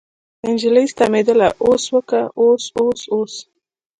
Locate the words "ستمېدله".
0.93-1.47